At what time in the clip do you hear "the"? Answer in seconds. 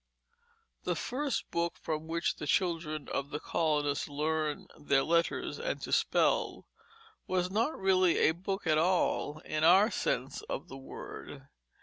0.83-0.95, 2.37-2.47, 3.29-3.39, 10.69-10.77